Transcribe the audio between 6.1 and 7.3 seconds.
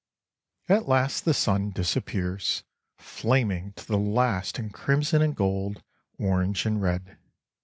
orange and red.